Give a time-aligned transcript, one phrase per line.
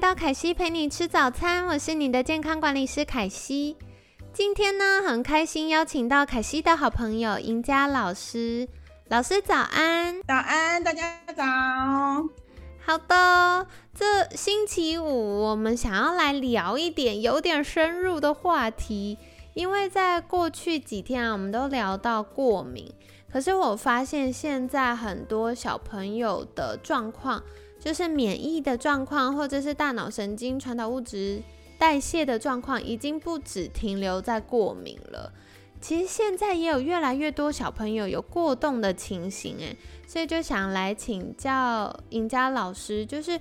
[0.00, 3.76] 到凯西陪你吃早餐，我是你的健康管理师凯西。
[4.32, 8.66] 今天呢，很开心邀请到凯西的好朋友赢家老师。
[9.08, 11.44] 老师早安，早安，大家早。
[12.82, 19.18] 好的，这星期五我们想要来聊一点有点深入的话题，
[19.52, 22.90] 因为在过去几天啊，我们都聊到过敏，
[23.30, 27.42] 可是我发现现在很多小朋友的状况。
[27.80, 31.42] 就是免疫的状况，或者是大脑神经传导物质
[31.78, 35.32] 代谢的状况，已经不止停留在过敏了。
[35.80, 39.74] 其实现在也有越来越多小朋友有过动的情形，诶，
[40.06, 43.40] 所以就想来请教赢家老师，就是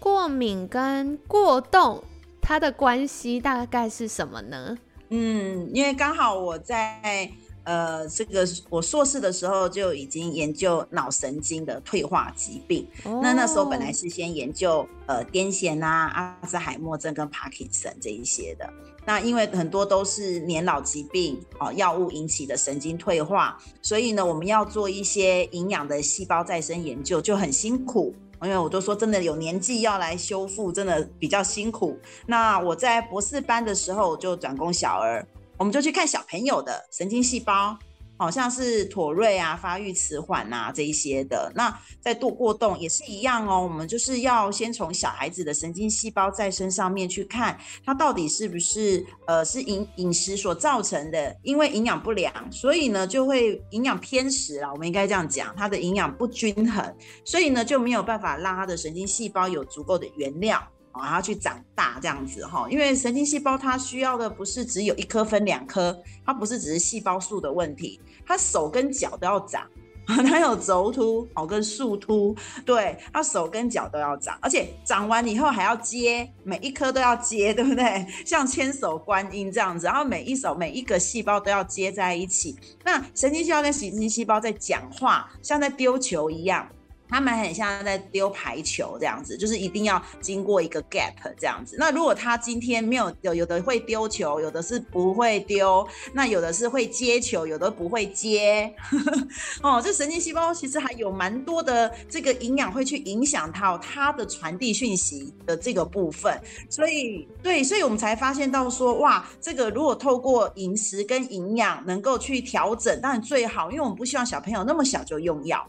[0.00, 2.02] 过敏跟过动
[2.40, 4.78] 它的关系大概是什么呢？
[5.10, 7.30] 嗯，因为刚好我在。
[7.66, 12.86] 呃，这个我硕士的时候就已经研究脑神经的退化疾病。
[13.20, 18.72] 那那时候本来是先研究呃癫痫啊、阿兹海默症跟帕金森这一些的。
[19.04, 28.14] 那因为很多都是年老疾病哦，药物引起的神经退化，所以呢，我们要做一些营养的细胞再生研究就很辛苦。
[28.42, 31.98] 因为我都说真的有年纪要来修复，真的比较辛苦。
[32.26, 35.26] 那我在博士班的时候就转攻小儿。
[35.58, 37.78] 我们就去看小朋友的神经细胞，
[38.18, 41.50] 好像是妥瑞啊、发育迟缓啊这一些的。
[41.54, 43.62] 那在度过动也是一样哦。
[43.62, 51.34] 我们就是要先从小孩子的神经细胞再生上面去看，它到底是不是呃是饮饮食所造成的？
[51.42, 54.70] 因为营养不良，所以呢就会营养偏食啦。
[54.70, 60.62] 我们应该这样讲，它的营养不均衡，所以呢就没有办法让它的神经细胞有足够的原料。
[61.02, 69.66] 然后去长大这样子哈，因为神经细胞它需要的不是只有一颗分两颗，它不是只是细胞数的问题，它手跟脚都要长，
[70.06, 72.34] 它有轴突哦跟树突，
[72.64, 78.06] 对，它手跟脚都要长，而且长完以后还要接，每一颗都要接，对不对？
[78.24, 82.56] 像千手观音这样子，然后每一手每一个细胞都要接在一起。
[82.84, 86.68] 那神经细胞跟神经细胞在讲话，像在丢球一样。
[87.08, 91.76] 他们很像在丢排球这样子，就是一定要经过一个 gap 这样子。
[91.78, 98.72] 那如果他今天没有有有的会丢球，有的是不会丢，那有的是会接球，有的不会接。
[99.62, 106.40] 哦，这神经细胞其实还有蛮多的这个营养会去影响到它的传递讯息的这个部分。
[106.68, 115.66] 所以对，所以我们才发现到说，哇，这个如果透过饮食跟营养能够去调整，当然最好，因为我们不希望小朋友那么小就用药。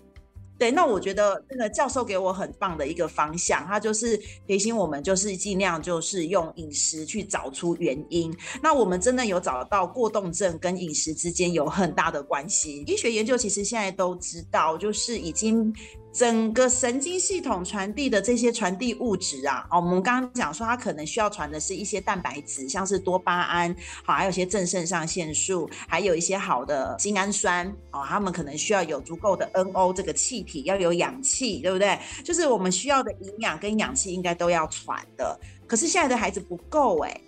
[0.57, 8.35] 对，那我觉得那个教授给我很棒的一个方向，他就是提醒我们，就是尽量就是用饮食去找出原因。
[8.61, 12.83] 那我们真的有找到过动症跟饮食之间有很大的关系。
[12.87, 15.73] 医学研究其实现在都知道，就是已经。
[16.17, 31.99] 整个神经系统传递的这些传递物质啊，哦，我们刚刚讲说它可能需要传的是一些蛋白质，像是多巴胺，好，还有一些正肾上腺素，还有一些好的精氨酸，哦，他们可能需要有足够的 NO 这个气体，要有氧气，对不对？
[32.23, 37.21] 就是我们需要的营养跟氧气应该都要传的，可是现在的孩子不够哎。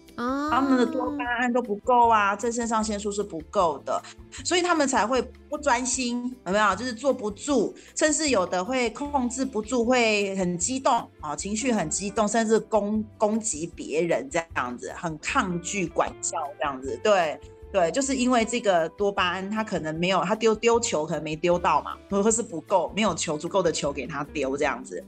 [0.52, 4.02] 他们的多巴胺都不够啊，正肾上腺素是不够的，
[4.44, 6.76] 所以他们才会不专心，有没有？
[6.76, 17.00] 就是坐不住，甚至有的会控制不住，会很激动啊，情绪很激动，甚至攻攻击别人这样子，很抗拒管教这样子。
[17.04, 17.40] 对
[17.72, 25.04] 对，就是因为这个多巴胺，他可能没有，他丢丢球可能没丢到嘛，或者是不够，没有球足够的球给他丢这样子。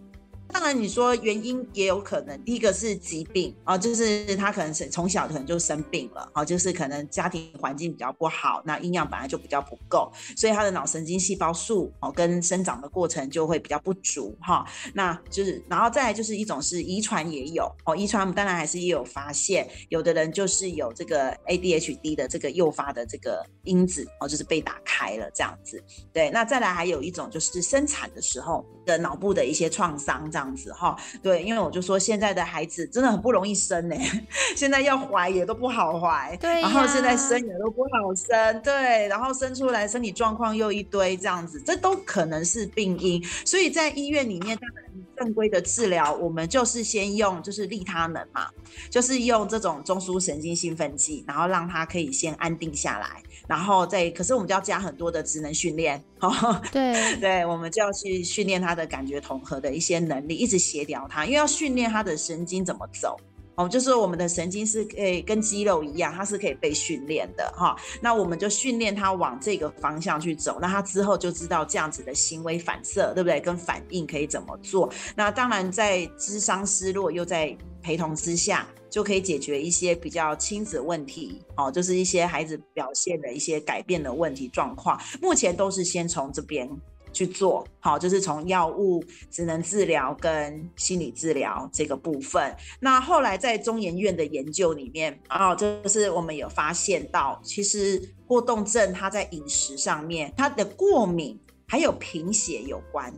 [0.52, 14.66] 当然，你说原因也有可能，第一个是疾病啊，就是他可能是从小可能就生病了，啊，就是可能家庭环境比较不好，那营养本来就比较不够，所以他的脑神经细胞数哦跟生长的过程就会比较不足哈。
[14.94, 25.82] 那就是，然后再来就是一种是遗传也有哦，遗传我们当然还是也有发现，有的人就是有这个 ADHD 的这个诱发的这个因子哦，就是被打开了这样子。
[26.12, 30.41] 对，那再来还有一种就是生产的时候的脑部的一些创伤这样。
[30.42, 33.96] 样子哈，对，因为我就说现在的孩子真的很不容易生呢，
[34.58, 44.86] 现在要怀也都不好怀，对，然后现在生也都不好生，对，然后生出来身体状况又一堆这样子，这都可能是病因，所以在医院里面，当然
[45.18, 48.48] 正规的治疗，我们就是先用就是利他能嘛，
[48.90, 63.18] 就是用这种中枢神经兴奋剂，然后让他可以先安定下来，然后再可是我们就要加很多的职能训练，哦对 对，我们就要去训练他的感觉统合的一些能力，一直协调他，因为要训练他的神经怎么走。
[63.56, 67.76] 哦，就是我们的神经是可以跟肌肉一样，它是可以被训练的哈。
[68.00, 73.42] 那我们就训练它往这个方向去走，那它之后就知道这样子的行为反射，对不对？
[73.42, 74.90] 跟反应可以怎么做？
[75.18, 85.00] 那当然，在智商失落又在陪同之下，就可以解决一些比较亲子问题哦，就是一些孩子表现的一些改变的问题状况。
[85.20, 86.70] 目前都是先从这边。
[87.14, 92.56] 去做好，就是从药物、职能治疗跟心理治疗这个部分。
[92.80, 101.38] 那后来在中研院的研究里面，哦，就是我们有发现到，其实过动症它在饮食上面，它的过敏
[101.68, 103.14] 还有贫血有关。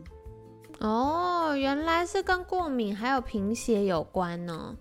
[0.80, 4.76] 哦，原来是跟过敏还有贫血有关呢。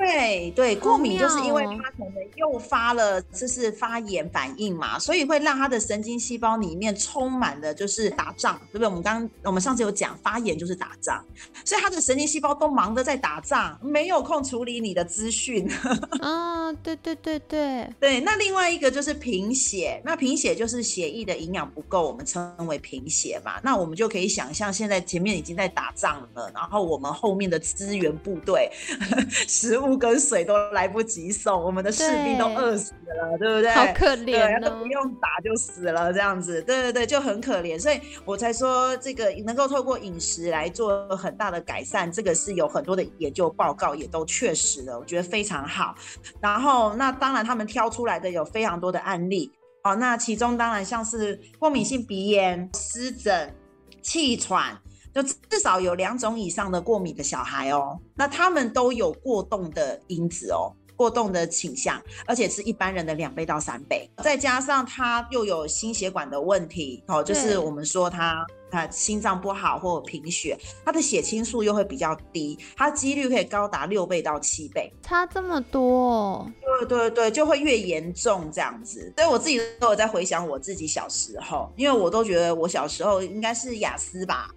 [0.00, 8.86] 对对，过敏就是因为它可能诱发了就是发炎反应嘛，所以会让它的神经细胞里面充满的就是打仗，对不对？
[8.88, 11.22] 我们刚我们上次有讲发炎就是打仗，
[11.66, 15.68] 所以它的神经细胞都忙着在打仗，没有空处理你的资讯。
[16.22, 18.20] 啊，对对对对对。
[18.20, 23.60] 那另外一个就是贫血，那贫血就是血液的营养不够，我们称为贫血嘛。
[23.62, 28.70] 那我们就可以想象，现在前面已经在打仗了，然后我们后面的资源部队
[29.46, 29.78] 食。
[29.80, 33.70] 物跟水都来不及送，我们的士兵都饿死了，对不对？
[33.70, 37.78] 好可怜都不用打就死了，这样子，对对对，就很可怜。
[37.78, 45.94] 所以我才说，这个能够透过饮食来做很大的改善，这个是有很多的研究报告也都确实的，我觉得非常好。
[46.40, 49.50] 然后，那当然他们挑出来的有非常多的案例
[49.84, 53.54] 哦，那其中当然像是过敏性鼻炎、湿疹、
[54.02, 54.78] 气喘。
[55.14, 68.46] 就至少有两种以上的过敏的小孩哦，那他们都有过动的因子哦，过动的倾向，而且是一般人的两倍到三倍，再加上他又有心血管的问题哦，就是我们说他。
[68.72, 76.48] 他心脏不好或者贫血，他的血清素又会比较低，他几率可以高达六倍到七倍，差这么多。
[76.86, 79.12] 对对对，就会越严重这样子。
[79.16, 84.48] 所以我自己都有在回想我自己小时候，因为我都觉得我小时候应该是雅思吧，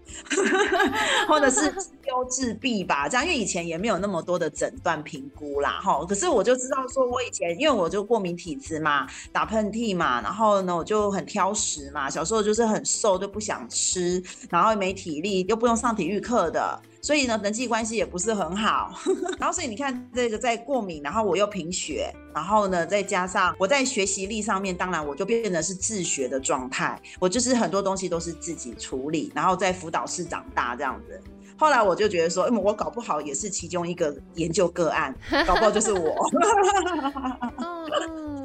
[1.27, 1.73] 或者是
[2.07, 6.03] 优自闭吧，这样，因为以前也没有那么多的诊断评估啦，哈。
[6.05, 14.21] 可是我就知道说，我以前因为我就过敏体质嘛，打喷嚏嘛，然后呢我就很挑食嘛，小时候就是很瘦，就不想吃。
[14.49, 18.93] 然后没体力，又不用上体育课的，所以呢，人际关系也不是很好。
[19.37, 31.21] 然后，所以你看，这个在过敏，然后我又贫血，然后呢，再加上我在学习力上面，当然我就变得是自学的状态，我就是很多东西都是自己处理，然后在辅导室长大这样子。
[31.57, 35.13] 后来我就觉得说，嗯，我搞不好也是其中一个研究个案，
[35.45, 36.15] 搞不好就是我。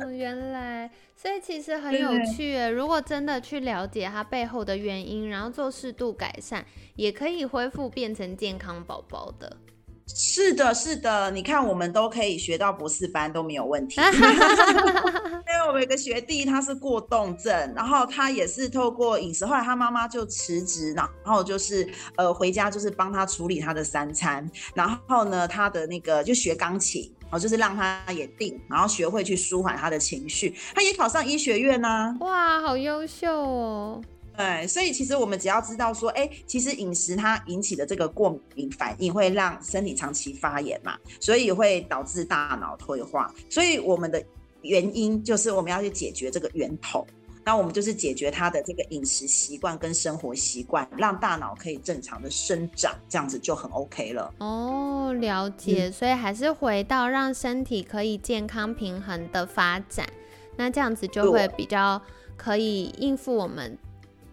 [0.03, 0.91] 哦，原来。
[1.17, 6.65] 所以其实很有趣，如果真的去了解它背后的原因，然后做适度改善，
[6.95, 9.57] 也可以恢复变成健康宝宝的。
[10.07, 14.01] 是的，是的，你看我们都可以学到博士班都没有问题。
[14.09, 21.87] 因为我们有个学弟，他是过动症，然后他也是透过饮食，后来他妈妈就辞职，然后就是
[22.17, 27.13] 呃回家就是帮他处理他的三餐，然后呢他的那个就学钢琴。
[27.31, 30.55] 哦，就是让他也定，然后学会去舒缓他的情绪。
[30.75, 32.17] 他也考上医学院呢。
[32.21, 34.03] 哇，好优秀哦！
[34.37, 43.35] 对，所以其实我们只要知道说，哎，其实饮食它引起的这个过敏反应会让身体长期发炎嘛，所以会导致大脑退化。
[43.51, 44.25] 所以我们的
[44.63, 47.05] 原因就是我们要去解决这个源头。
[47.49, 54.31] 那我们就是解决他的这个饮食习惯跟生活习惯，让大脑可以正常的生长，这样子就很 OK 了。
[54.37, 55.91] 哦，了解。
[55.91, 60.07] 所以还是回到让身体可以健康平衡的发展，
[60.59, 62.03] 那这样子就会比较
[62.37, 63.79] 可以应付我们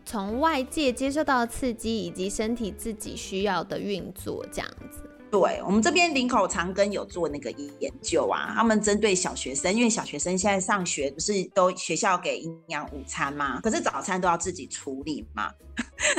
[0.03, 5.04] 从外界接受到刺激，以及身体自己需要的运作，这样子。
[5.35, 13.59] 对我们这边林口长庚有做那个研究啊，他们针对小学生，因为小学生现在上学不是都学校给营养午餐吗？
[13.61, 15.51] 可是早餐都要自己处理嘛，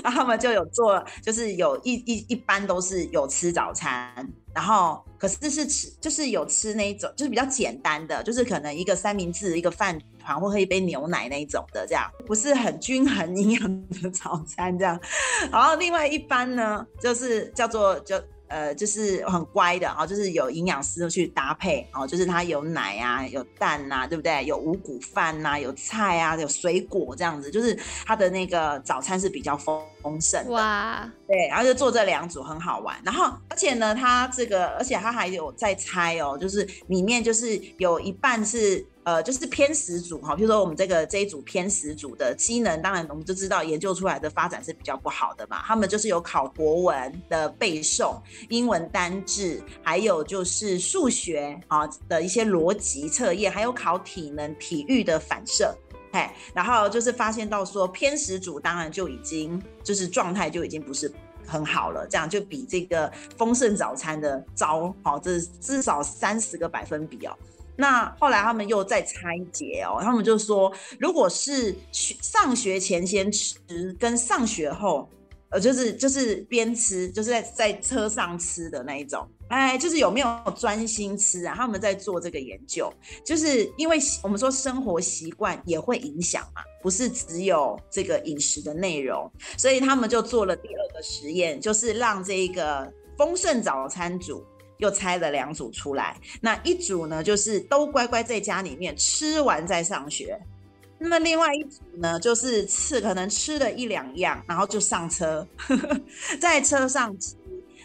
[0.04, 4.14] 然后他们就有做，就是有一一一般都是有吃早餐，
[4.54, 15.00] 然后可是是吃就是有吃那一种，就是比较简单的，就是可能一个三明治，一个饭团，或喝一杯牛奶那一种的，这样不是很均衡营养的早餐这样。
[15.50, 18.22] 然后另外一般呢，就是叫做就。
[18.48, 24.44] 呃，就是很乖的啊，就是有营养师去搭配哦，就是它有奶啊，有蛋呐，对不对？
[24.44, 30.50] 有五谷饭呐，有菜啊，有水果这样子，就是它的那个早餐是比较丰丰盛的。
[30.52, 38.86] 哇，对，然后就做这两组很好玩，然后而且呢，它这个而且它还有在猜哦，就是里面就是有一半是。
[39.06, 45.62] 呃，就是偏食组哈，比如说我们这个这一组偏食组的机能，当然我们就知道研究出来的发展是比较不好的嘛。
[45.64, 55.72] 他们就是有考国文的背诵、英文单字，还有就是数学啊的一些逻辑测验，还有考体能、体育的反射，
[56.12, 61.08] 嘿，然后就是发现到说偏食组当然就已经就是状态就已经不是
[61.46, 63.08] 很好了，这样就比这个
[63.38, 67.32] 丰盛早餐的糟，好，这至少三十个百分比哦。
[67.76, 73.56] 那后来他们又在拆解哦，他们就说，如果是学上学前先吃，
[73.98, 75.08] 跟上学后，
[75.50, 81.54] 呃，就是就是边吃，就是在在车上吃的那一种，哎，就是有没有专心吃啊？
[81.54, 82.92] 他们在做这个研究，
[83.24, 94.42] 就是因为我们说生活习惯也会影响嘛，不是只有这个饮食的内容，所以他们就做了第二个实验，就是让这个丰盛早餐组。
[94.78, 100.38] 又拆了两组出来，那一组呢，就是都乖乖在家里面吃完再上学。
[100.98, 105.46] 那么另外一组呢，就是吃可能吃了一两样，然后就上车，
[106.40, 107.34] 在车上吃，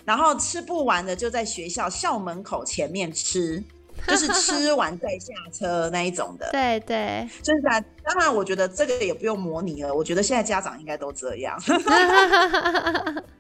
[0.06, 3.64] 然后吃不完的就在学校校门口前面吃。
[4.08, 9.94] 就是吃完再下车那一种的，对对，就是当然，我觉得这个也不用模拟了。
[9.94, 11.58] 我觉得现在家长应该都这样，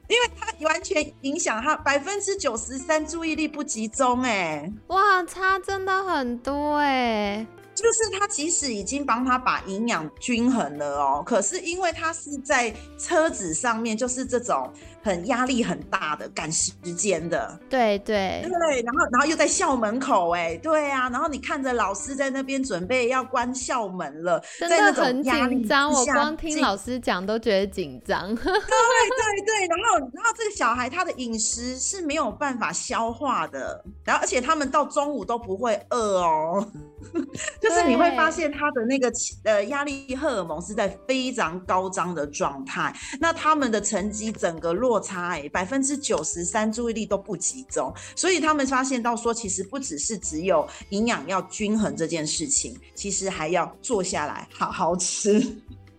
[0.07, 7.45] 因为他完全影响他百分之九十三注意力不集中，哎，哇，差真的很多哎。
[7.73, 14.71] 就是他即使已经帮他把营养均衡了哦，可是因为他是在车子上面，就是这种
[15.03, 28.35] 很压力很大的赶时间的，对对对，然后然后又在校门口哎，对啊，然后你看着老师在那边准备要关校门了，真的很紧张，我光听老师讲都觉得紧张。
[28.35, 36.67] 对对对，然后然后这个小孩他的饮食是没有办法消化的，然后而且他们到中午都不会饿哦。
[37.59, 39.11] 就是你会发现他的那个
[39.43, 55.39] 呃压力荷尔蒙是在非常高涨的状态，那他们的成绩整个落差哎百分之九十三注意力都不集中，所以他们发现到说其实不只是只有营养要均衡这件事情，其实还要坐下来好好吃。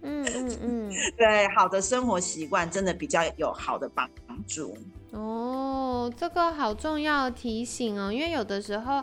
[0.02, 4.08] 嗯嗯嗯，对，好的生活习惯真的比较有好的帮
[4.46, 4.76] 助。
[5.12, 9.02] 哦，这个好重要的提醒哦，因为有的时候。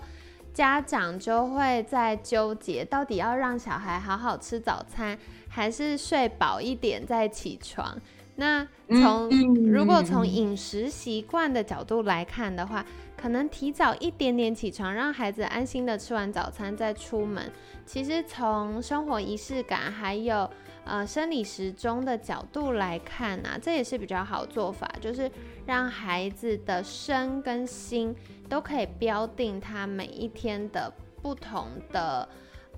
[0.52, 5.18] 家长就会在纠结，到底要让小孩好好吃早餐，
[5.48, 7.98] 还是睡饱一点再起床？
[8.40, 9.30] 那从
[9.70, 12.84] 如果从饮食习惯的角度来看的话，
[13.16, 17.52] 可能提早一点点起床，让孩子安心的吃完早餐再出门。
[17.86, 20.50] 其实从生活仪式感还有
[20.86, 25.30] 呃生理时钟的角度来看啊，这也是比较好做法，就是
[25.66, 28.16] 让孩子的身跟心。
[28.50, 30.92] 都可以标定他每一天的
[31.22, 32.28] 不同的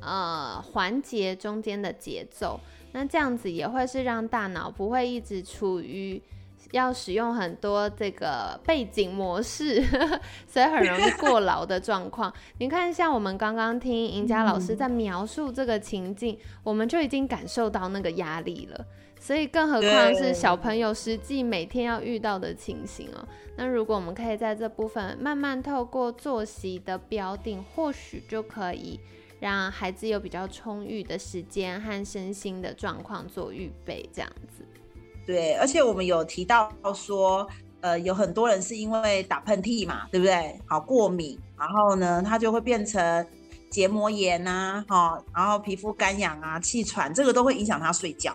[0.02, 2.60] 呃环节中间的节奏，
[2.94, 6.22] 那这样子也会是让大脑不会一直处于
[6.72, 9.82] 要使用很多这个背景模式，
[10.48, 12.34] 所以很容易 过劳的状况。
[12.60, 18.86] 你看，像我们刚刚听赢家老师在描述这个情境，我们就已经感受到那个压力了。
[19.20, 23.24] 所以，更何况是小朋友实际每天要遇到的情形哦。
[23.56, 29.00] 那如果我们可以在这部分慢慢透过作息的标定，或许就可以
[29.42, 34.64] 让孩子有比较充裕的时间和身心的状况做预备，这样子。
[35.26, 37.46] 对，而且我们有提到说，
[37.82, 40.58] 呃，有很多人是因为打喷嚏嘛，对不对？
[40.66, 43.28] 好，过敏，然后呢，他就会变成
[43.70, 48.34] 结膜炎啊，哈，然后皮肤干痒啊，气喘，这个都会影响他睡觉。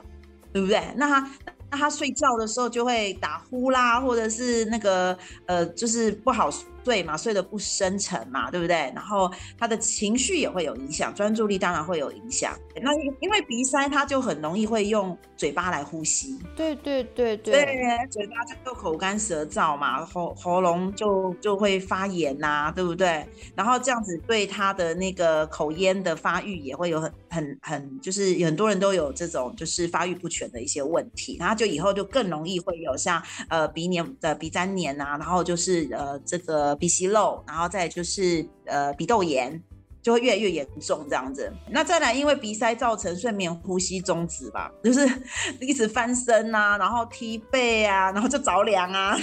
[0.52, 0.80] 对不对？
[0.96, 1.30] 那他
[1.70, 6.48] 那他睡觉的时候就会打呼啦，或者是那个呃，就是不好。
[6.86, 8.76] 睡嘛，睡得不深沉嘛，对不对？
[8.94, 9.28] 然后
[9.58, 12.56] 他的情绪也会有影响，专注力当然会有影响。
[12.80, 16.38] 那因为鼻塞，他就很容易会用嘴巴来呼吸。
[16.54, 23.26] 对对对对，对嘴巴就口干舌燥嘛，喉喉咙就就会发炎呐，对不对？
[23.56, 36.75] 然后这样子对他的那个口咽的发育也会有很很很，就是很多人都有这种就是发育不全的一些问题，然后就以后就更容易会有像呃鼻黏的鼻粘黏啊，然后就是呃这个。
[36.76, 39.62] 鼻息肉，然后再就是呃鼻窦炎，
[40.02, 41.52] 就会越来越严重这样子。
[41.68, 45.08] 那再来，因为鼻塞造成睡眠呼吸中止吧，就是
[45.60, 49.16] 一直翻身啊，然后踢背啊，然后就着凉啊，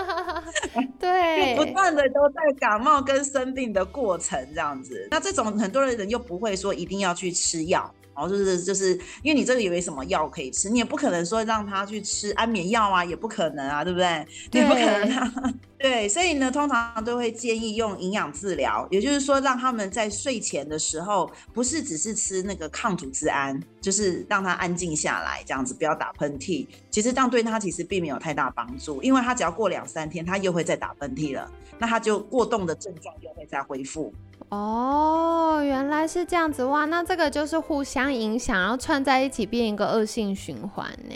[1.00, 5.08] 对，不断的都在感冒跟生病的过程这样子。
[5.10, 7.92] 那这种很多的人又不会说一定要去吃药。
[8.18, 14.26] 然后就是就是因为你这个以为什么药可以吃，你也不可能说让他去吃安眠药啊，也不可能啊，对不对？
[14.50, 15.32] 也不可能啊。
[15.78, 26.66] 对，所以呢，通常都会建议用营养治疗，也就是说让他们在睡前的时候，不是只是吃那个抗组织胺，就是让他安静下来，这样子不要打喷嚏。
[26.90, 31.48] 其实这样对他其实并没有太大帮助，因为他只要过两三天，他又会再打喷嚏了，
[31.78, 34.12] 那他就过动的症状又会再恢复。
[34.50, 36.86] 哦，原来是这样子哇！
[36.86, 41.14] 那这个就是互相影响，然后串在一起变一个恶性循环呢。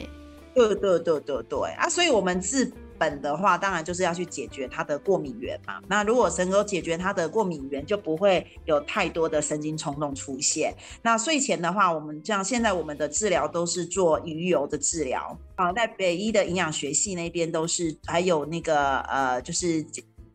[0.54, 1.88] 对对对对对啊！
[1.88, 5.80] 所以我们治本的话，当然就是要去解决它的过敏源嘛。
[5.88, 10.74] 那如果能够解决它的过敏源，就不会有太多的神经冲动出现。
[11.00, 19.82] 那睡前的话，我们像现在我们的治疗都是做鱼油的治疗啊，在北医的营养学系那边都是，还有那个呃，就是。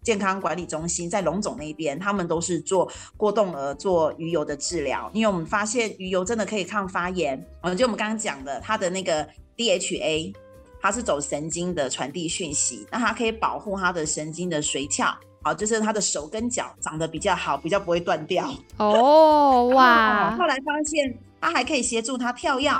[0.08, 7.46] 健康管理中心在龙总那边，他们都是做过动儿做鱼油的治疗，因为我们发现鱼油真的可以抗发炎。
[7.62, 10.34] 嗯，就我们刚刚讲的，它的那个 DHA，
[10.80, 18.50] 它是走神经的传递讯息，那它可以保护它的神经的髓鞘，好，就是他的手跟脚长得比较好，比较不会断掉。
[18.80, 20.34] 哦，哇！
[20.40, 22.72] 后来发现它还可以协助他跳跃，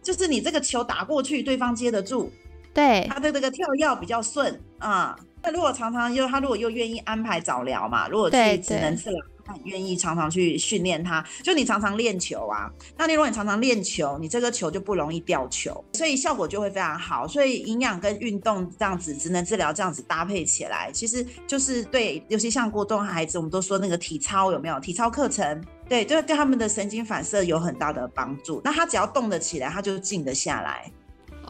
[0.00, 2.30] 就是你这个球打过去，对方接得住，
[2.72, 5.18] 对，他的这个跳跃比较顺啊。
[5.42, 17.26] 那如果常常又他如果又愿意安排早疗嘛，如果去只能治疗，他很愿意常常去训练他，就你常常练球啊，那你如果你常常练球，你这个球就不容易掉球，所以效果就会非常好。
[17.26, 24.78] 所以营养跟运动这样子，职能治疗这样子搭配起来，其实就是对，尤其像过动孩子，我们都说那个体操有没有？
[24.80, 28.60] 体操课程，对，对，对他们的神经反射有很大的帮助。
[28.62, 30.90] 那他只要动得起来，他就静得下来。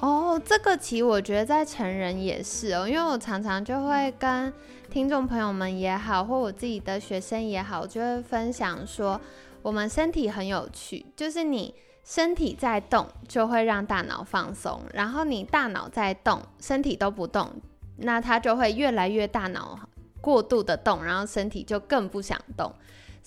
[0.01, 4.53] 哦，这个其实我觉得在成人也是哦，因为我常常就会跟
[4.91, 9.21] 听众朋友们也好，或我自己的学生也好，就会分享说，
[9.63, 11.75] 我们身体很有趣，就是你
[12.05, 17.51] 身体在动，就会让大脑放松，然后你大脑在动，身体都不动，
[17.97, 19.79] 那它就会越来越大脑
[20.21, 22.73] 过度的动，然后身体就更不想动。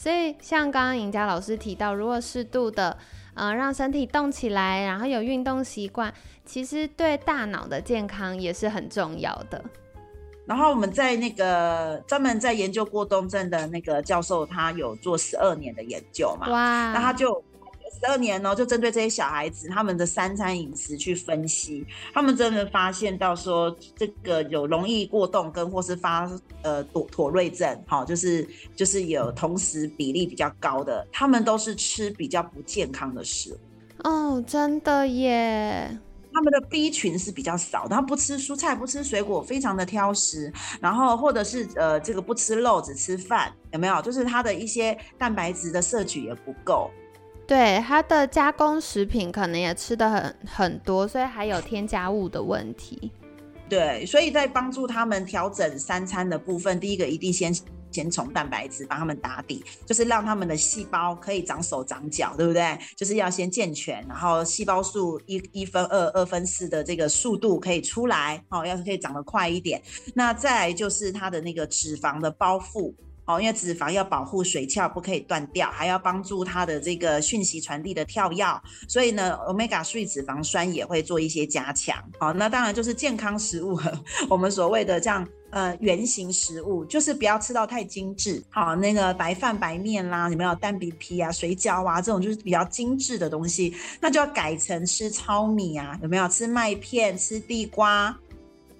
[0.01, 2.97] 所以像刚刚尹佳老师提到，如果适度的。
[3.33, 9.63] 嗯，让身体动起来，然后有运动习惯，其实对大脑的健康也是很重要的。
[10.45, 16.49] 然后我们在那个专门在研究过动症的那个教授，他有做十二年的研究嘛？
[16.49, 17.41] 哇，那他就。
[18.01, 26.27] 十二年呢，就针对这些小孩子他们的三餐饮食去分析，他们真的发现到说，这个有容易过动跟或是发
[26.63, 33.57] 呃妥妥瑞症，好，就是就是有同时比例比较高的，他们都是吃比较不健康的食物。
[34.03, 35.95] 哦，真的耶，
[36.33, 44.01] 他们的 B 群是比较少，他不吃蔬菜，不吃水果，非常的挑食，然后或者是呃这个不吃肉，只吃饭，有没有？
[44.01, 46.89] 就是他的一些蛋白质的摄取也不够。
[47.47, 53.11] 对它的加工食品可能也吃的很很多，所以还有添加物的问题。
[53.67, 57.53] 对，所以在帮助他们调整三餐的部分，第一个一定先
[57.89, 62.77] 先从蛋白质帮他们打底，就是让他们的细胞可以长手长脚，对不对？
[62.95, 69.81] 就是要先健全，然后细胞数一一分二二分四的这个速度可以出来，哦，要是可以长得快一点。
[70.15, 72.93] 那再来就是它的那个脂肪的包覆。
[73.25, 78.45] 哦，因为脂肪要保护髓鞘不可以断掉，还要帮助它的这个讯息传递的跳跃，
[78.87, 81.95] 所以呢，omega 三脂肪酸也会做一些加强。
[82.19, 83.79] 好，那当然就是健康食物，
[84.27, 88.43] 我们所谓的这样呃圆形食物，就是不要吃到太精致。
[88.49, 98.17] 好，那个白饭白面啦，有没有蛋饼皮啊、水饺啊这种就是比较精致的东西，那就要改成吃糙米啊，有没有吃麦片、吃地瓜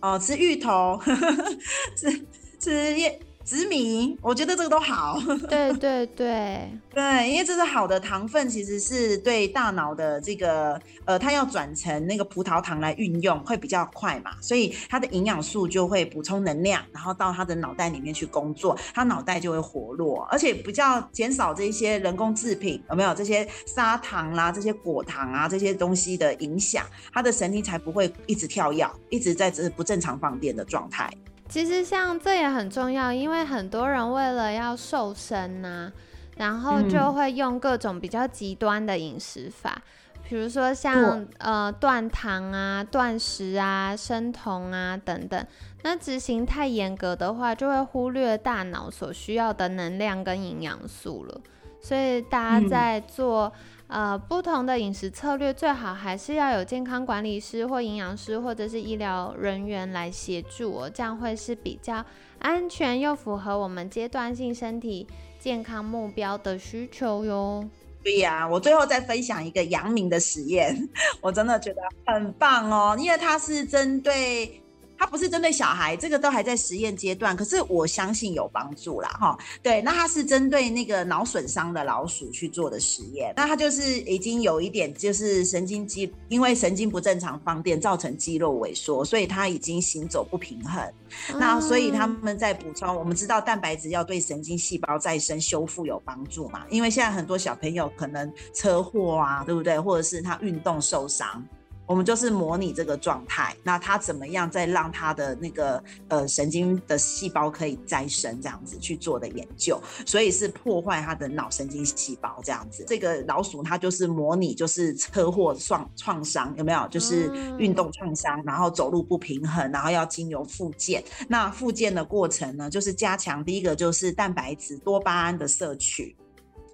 [0.02, 1.00] 哦、吃芋头、
[1.96, 2.26] 吃
[2.60, 3.20] 吃叶。
[3.52, 5.20] 紫米，我觉得这个都好。
[5.50, 31.12] 对对对对，因为这是好的糖分，其实是对大脑的这个呃，它要转成那个葡萄糖来运用会比较快嘛，所以它的营养素就会补充能量，然后到它的脑袋里面去工作，它脑袋就会活络，而且比较减少这些人工制品有没有这些砂糖啦、这些果糖啊这些东西的影响，它的神经才不会一直跳跃，一直在这不正常放电的状态。
[31.52, 35.92] 其实像这也很重要，因为很多人为了要瘦身呐，
[36.38, 39.82] 然后就会用各种比较极端的饮食法，
[40.30, 45.46] 比如说像呃断糖啊、断食啊、生酮啊等等。
[45.84, 51.42] 那执行太严格的话，就会忽略大脑所需要的能量跟营养素了。
[51.82, 53.52] 所以大家在做
[53.92, 62.04] 呃不同的饮食策略，最好还是要有健康管理师或营养师或者是医疗人员来协助，这样会是比较
[62.40, 65.06] 安全又符合我们阶段性身体
[65.40, 67.70] 健康目标的需求哟。
[68.02, 70.90] 对呀，我最后再分享一个阳明的实验，
[71.22, 74.64] 我真的觉得很棒哦，因为它是针对。
[75.02, 79.36] 它不是针对小孩，这个都还在实验阶段，可是我相信有帮助啦，哈。
[79.64, 90.88] 对，那它是针对那个脑损伤的老鼠去做的实验，那它就是已经有一点就是神经肌，因为神经不正常放电造成肌肉萎缩，所以它已经行走不平衡。
[91.36, 96.62] 那所以他们在补充，我们知道蛋白质要对神经细胞再生修复有帮助嘛？
[96.70, 99.80] 因为现在很多小朋友可能车祸啊，对不对？
[99.80, 101.44] 或者是他运动受伤。
[101.92, 112.86] 我们就是模拟这个状态，那他怎么样再让他的那个呃神经的细胞可以再生，这样子去做的研究，所以是破坏他的脑神经细胞这样子。
[112.88, 116.88] 这个老鼠它就是模拟就是车祸创创伤有没有？
[116.88, 121.04] 就是运动创伤，然后走路不平衡，然后要经由复健。
[121.28, 126.16] 那复健的过程呢，就是加强第一个就是蛋白质多巴胺的摄取。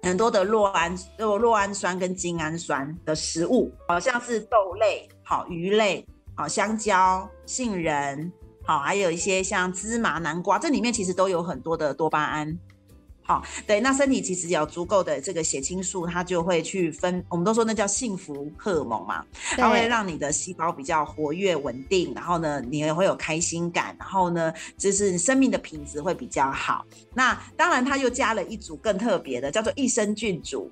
[0.02, 8.32] 很多的酪氨、酪酪氨酸跟精氨酸的食物，好像是豆类、好鱼类、好香蕉、杏仁，
[8.64, 12.58] 好还有一些像芝麻、南瓜，这里面其实都有很多的多巴胺。
[13.28, 17.22] 好，对，那身体其实有足够的这个血清素，它就会去分。
[17.28, 26.86] 我们都说那叫幸福荷尔蒙嘛，它会让你的细胞比较活跃稳定，然后呢，你也会有开心感，然后呢，就是生命的品质会比较好。
[27.12, 30.70] 那当然，它又加了一组更特别的，叫做益生菌组。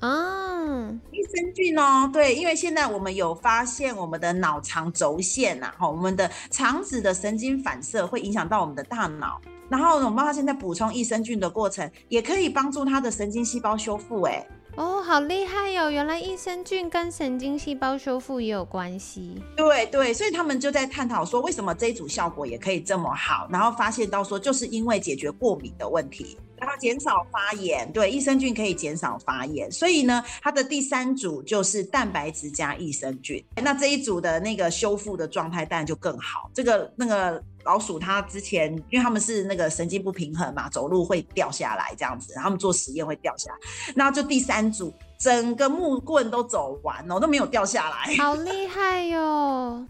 [0.00, 9.40] 啊，益生菌哦，对，因为现在我们有发现，我们的脑肠轴线呐，哈，我们的肠子的神经反射会影响到我们的大脑。
[9.68, 14.22] 然后我们妈妈现在补充益生菌的过程，也可以帮助他的神经细胞修复。
[14.22, 15.90] 哎，哦，好厉害哟！
[15.90, 19.42] 原来益生菌跟神经细胞修复也有关系。
[19.56, 23.48] 对对，所以他们就在探讨说，为什么这一组效果也可以这么好？
[23.50, 26.38] 然后发现到说，就是因为解决过敏的问题。
[26.58, 36.50] 然后减少发炎，对，益生菌可以减少发炎，所以呢，它的第三组就是蛋白质加益生菌，那这一组的那个修复的状态当然就更好。
[36.54, 43.58] 这个那个老鼠它之前，因为他们是那个神经不平衡嘛，走路会掉下来这样子，他们做实验会掉下来，
[43.94, 49.84] 那就第三组整个木棍都走完了，都没有掉下来，好厉害哟。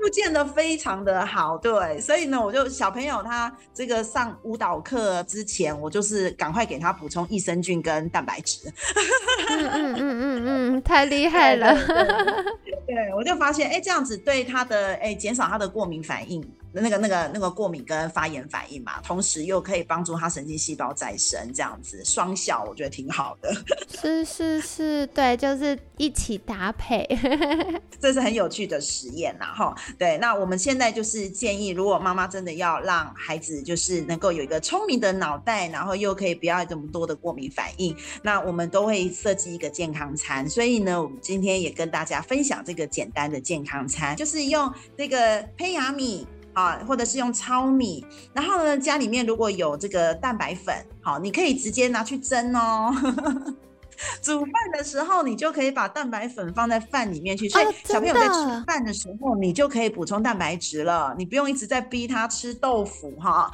[0.00, 8.72] 复健的非常的好，对，所以呢，我就小朋友他这个上舞蹈课之前，我就是赶快给他补充益生菌跟蛋白质。
[9.50, 11.74] 嗯嗯嗯嗯嗯， 太厉害了。
[12.88, 16.42] 对，我就发现，哎，这样子对他的，哎，减少他的过敏反应。
[16.80, 23.54] 那个、那个、那个过敏跟发炎反应嘛，同时又可以帮助他神经细胞再生，这样子双效，我觉得挺好的。
[23.88, 27.06] 是是是，对，就是一起搭配，
[28.00, 29.74] 这是很有趣的实验呐，哈。
[29.98, 40.48] 对，那我们现在就是建议，如果妈妈真的要让孩子就是能够有一个聪明的脑袋，然后又可以不要这么多的过敏反应，那我们都会设计一个健康餐。
[40.48, 46.26] 所以呢，我们今天也跟大家分享这个简单的健康餐，就是用这个胚芽米。
[46.56, 52.90] 啊，或者是用糙米，然后呢，家里面如果有这个蛋白粉，好，你可以直接拿去蒸哦。
[54.22, 63.30] 煮饭的时候，你就可以把蛋白粉放在饭里面去，所以小朋友在吃饭的时候，你就可以补充蛋白质了，你不用一直在逼他吃豆腐哈。
[63.30, 63.52] 啊，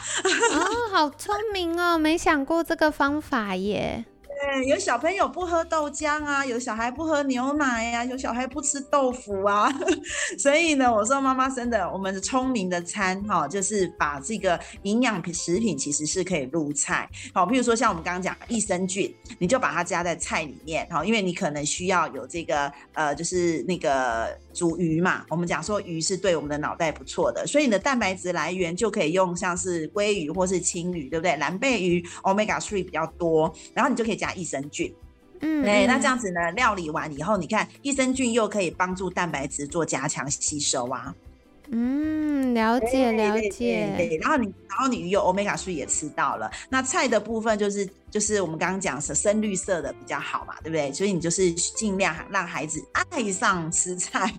[0.93, 4.05] 好聪明哦，没想过这个方法耶。
[4.45, 9.73] 对，有小朋友不喝豆浆啊，有小孩不喝牛奶呀，有小孩不吃豆腐啊，
[10.37, 24.37] 所以呢，我说妈妈生的，我们的聪明的餐哈，就是把这个营养食品其实是可以入菜，好，譬如说像我们刚刚讲益生菌，你就把它加在菜里面，好，因为你可能需要有这个呃，就是那个。
[24.53, 31.37] 煮鱼嘛，我们讲说鱼是对我们的脑袋不错的，所以你的蛋白质来源就可以用像是鲑鱼或是青鱼，对不对？
[31.37, 34.93] 蓝背鱼 omega three 比较多，然后你就可以加益生菌。
[35.41, 41.15] 嗯，对，那这样子呢，料理完以后，你看益生菌又可以帮助蛋白质做加强吸收啊。
[41.71, 43.93] 嗯，了解了解。
[43.97, 47.89] 对，然后你然后你鱼油欧米伽素也吃到了，那菜的部分就是。
[48.13, 50.93] 就是我们刚刚讲是深绿色的比较好嘛，对不对？
[50.93, 54.31] 所以你就是尽量让孩子爱上吃菜，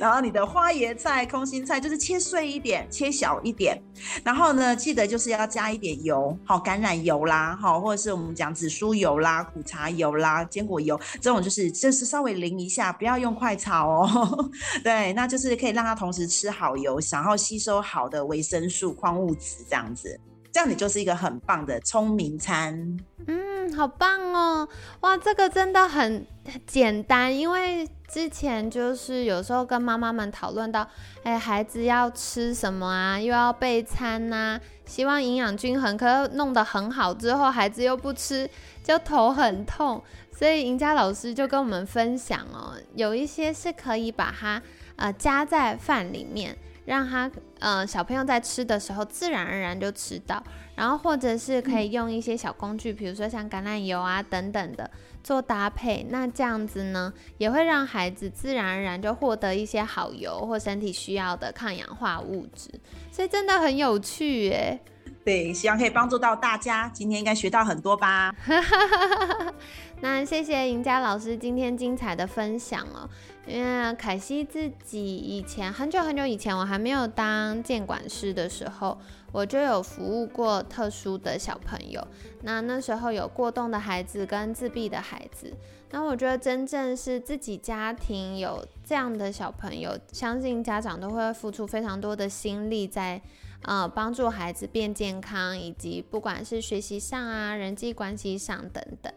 [0.00, 3.80] 然后你的花椰菜、空心菜就是切碎一点、切小一点，
[4.24, 14.50] 然后呢，记得就是要加一点油，好，橄榄油啦，好，或者是我们讲紫苏油啦、苦茶油啦、坚果油这种，就是就是稍微淋一下，不要用快炒哦。
[14.82, 20.18] 对，那就是可以让他同时吃好油，然后吸收好的维生素、矿物质这样子。
[20.52, 24.68] 这样你就是一个很棒的聪明餐，嗯，好棒哦，
[25.00, 26.26] 哇，这个真的很
[26.66, 30.84] 简单，因为之前就是有时候跟妈妈们讨论到，
[31.22, 38.50] 哎，孩子要吃什么啊，又要备餐呐，希望营养均衡，可弄得很好之后，孩子又不吃，
[38.82, 40.02] 就头很痛，
[40.36, 44.60] 所以赢家老师就跟我们分享哦，有一些是可以把它
[44.96, 46.58] 呃加在饭里面。
[46.84, 50.42] 让他呃小朋友在吃的时候自然而然就吃到，
[50.74, 54.90] 然后或者是可以用一些小工具，比如说像橄榄油啊等等的
[55.22, 62.70] 做搭配，那这样子呢也会让孩子自然而然就获得一些好油或身体需要的抗氧化物质，
[63.12, 64.80] 所以真的很有趣耶。
[65.22, 68.34] 对，希望可以帮助到大家，今天应该学到很多吧。
[70.02, 73.08] 那谢谢赢家老师今天精彩的分享哦。
[73.46, 78.96] 因为凯西自己以前很久很久以前，我还没有当监管师的时候，
[79.32, 82.06] 我就有服务过特殊的小朋友。
[82.42, 85.52] 那那时候有过动的孩子跟自闭的孩子。
[85.90, 93.20] 那我觉得真正是自己家庭有这样的小朋友，相信家长都会付出非常多的心力在
[93.62, 99.12] 呃帮助孩子变健康，以及不管是学习上啊、人际关系上等等。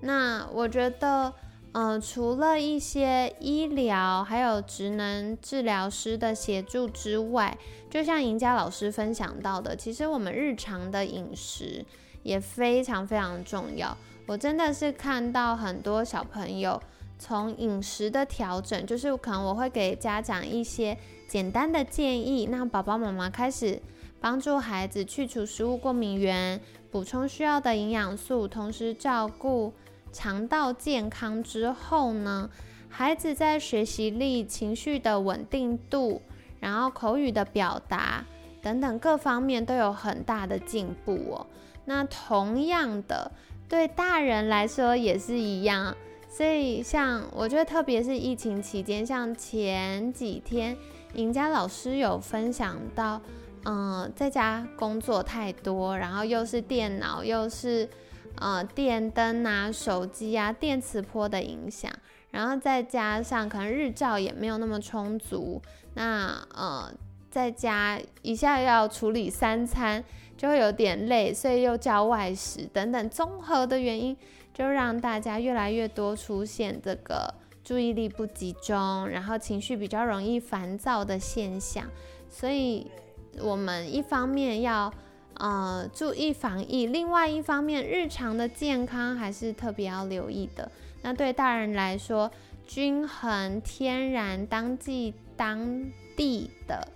[0.00, 1.32] 那我觉得。
[1.72, 7.56] 嗯，除了一些医疗还有职能治疗师的协助之外，
[7.88, 11.84] 就像赢家老师分享到的，其实我们日常的饮食
[12.24, 13.96] 也非常非常重要。
[14.26, 16.82] 我真的是看到很多小朋友
[17.20, 23.80] 从饮食的调整，就是可能我会给家长一些简单的建议，让爸爸妈妈开始
[24.20, 26.60] 帮助孩子去除食物过敏源，
[26.90, 29.72] 补充需要的营养素，同时照顾。
[30.12, 32.50] 肠道健康之后呢，
[32.88, 36.20] 孩子在学习力、情绪的稳定度，
[36.58, 38.24] 然后口语的表达
[38.60, 41.46] 等等各方面都有很大的进步哦。
[41.84, 43.30] 那同样的，
[43.68, 45.96] 对大人来说也是一样。
[46.28, 50.76] 所以，像我觉得，特别是疫情期间，像前几天
[51.14, 53.20] 赢家老师有分享到，
[53.64, 57.88] 嗯，在家工作太多，然后又是电脑，又是。
[58.36, 61.90] 呃，电灯啊，手机啊，电磁波的影响，
[62.30, 65.60] 然后再加上可能日照也没有那么充足，
[65.94, 66.90] 那呃，
[67.30, 70.02] 在家一下要处理三餐，
[70.38, 74.16] 就会有点累，所以又叫外食等等，综合的原因，
[74.54, 81.84] 就让大家越来越多出现这个注意力不集中，然后情绪比较容易烦躁的现象，
[82.30, 82.90] 所以
[83.40, 84.90] 我们一方面要。
[85.40, 86.84] 呃，注意防疫。
[86.84, 90.70] 另外一方面，日常的健康还是特别要留意的。
[91.00, 92.30] 那对大人来说，
[92.66, 95.82] 均衡、天然、当季、当
[96.14, 96.86] 地的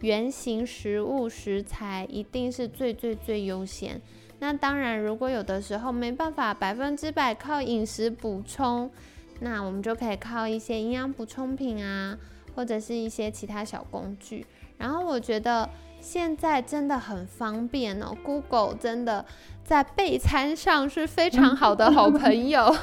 [0.00, 4.00] 原形食物食材一定是最最最优先。
[4.40, 8.90] 那当然，如果有的时候没办法百分之百靠饮食补充，
[9.38, 12.18] 那我们就可以靠一些营养补充品啊，
[12.56, 14.44] 或者是一些其他小工具。
[14.76, 15.70] 然后我觉得。
[16.02, 19.24] 现在真的很方便哦，Google 真的
[19.64, 22.74] 在备餐上是非常好的好朋友。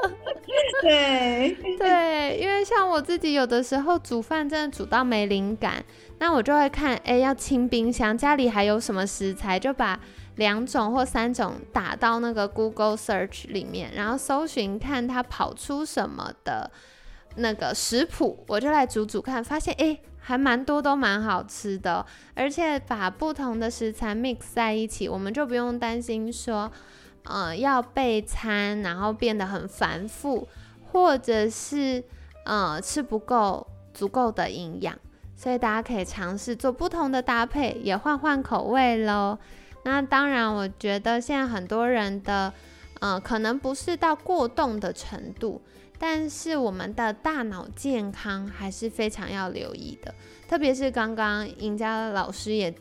[0.82, 5.82] 对 对，因为像我自己有的时候煮饭真的煮到没灵感，
[6.18, 9.98] 那我就会看，哎，要清冰箱，家里还有什么食材，就把
[10.36, 16.70] 两种或三种打到那个 Google Search 里面，然后搜寻看它跑出什么的
[17.36, 19.98] 那个食谱，我就来煮煮看，发现哎。
[20.28, 26.70] 还蛮多，都蛮好吃的，而且把不同的食材 mix 在一起，我们就不用担心说，
[27.24, 30.46] 呃，要备餐，然后变得很繁复，
[30.92, 32.04] 或者是
[32.44, 34.94] 呃吃不够足够的营养，
[35.34, 39.38] 所以大家可以尝试做不同的搭配，也换换口味喽。
[39.84, 42.52] 那当然，我觉得现在很多人的，
[43.00, 45.62] 呃，可能不是到过动的程度。
[45.98, 50.14] 但是我们的大脑健康还是非常要留意的，
[50.46, 52.72] 特别是刚刚赢家老师也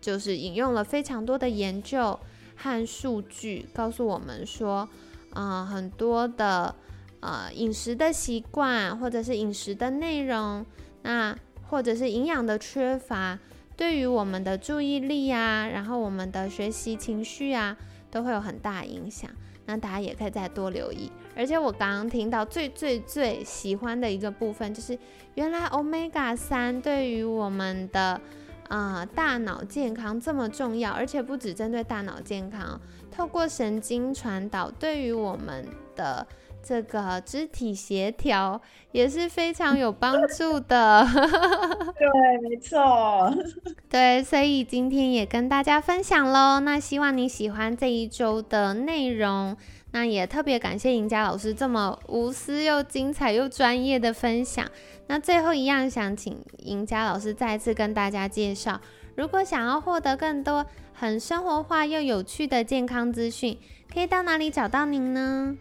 [0.00, 2.18] 就是引用了非常多的研究
[2.54, 4.88] 和数据，告诉我们说，
[5.32, 6.74] 呃，很多的
[7.18, 10.64] 呃饮食的习惯或者是饮食的内容，
[11.02, 11.36] 那
[11.68, 13.38] 或者是营养的缺乏，
[13.76, 17.76] 对于我们的注意力啊，然后我们的学习情绪啊，
[18.10, 19.30] 都会有很大影响。
[19.66, 21.12] 那大家也可以再多留意。
[21.40, 24.98] 而且我刚刚听到最最最喜欢的一个部分，就是
[25.36, 28.20] 原来 omega 三对于我们的
[28.68, 32.78] 啊大脑健康这么重要，而且不只针对大脑健康，
[33.10, 36.26] 透过神经传导，对于我们的。
[36.62, 38.60] 这个肢体协调
[38.92, 41.02] 也是非常有帮 助的。
[41.96, 43.34] 对，没错。
[43.88, 46.60] 对，所以今天也跟大家分享喽。
[46.60, 49.56] 那希望你喜欢这一周的内容。
[49.92, 54.64] 那也特别感谢赢家老师这么无私又精彩又专业的分享。
[55.08, 58.80] 那最后一样，想请赢家老师再次跟大家介绍，
[59.16, 63.58] 如果想要获得更多很生活化又有趣的健康资讯，
[63.92, 65.56] 可以到哪里找到您呢？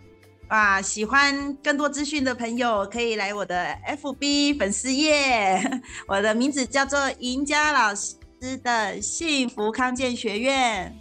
[0.48, 5.60] 啊，喜欢更多资讯的朋友可以来我的 FB 粉丝页，
[6.08, 10.96] 我的名字叫做赢家老师的幸福康健学院。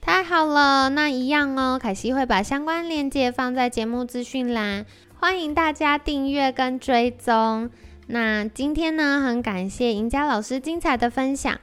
[0.00, 4.86] 太好了，那一样哦，凯西会把相关链接放在节目资讯栏，
[5.18, 7.70] 欢迎大家订阅跟追踪。
[8.06, 11.60] 那今天呢，很感谢赢家老师精彩的分享，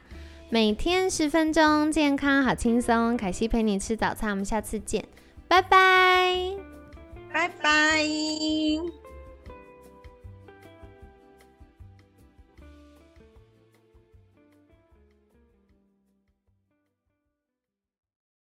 [0.48, 5.04] 每天十分钟，健康好轻松，凯西陪你吃早餐，我们下次见，
[5.46, 6.54] 拜拜。
[7.32, 9.07] 拜拜。